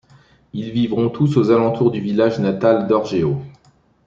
[0.53, 3.39] Ils vivront tous aux alentours du village natal d'Orgeo.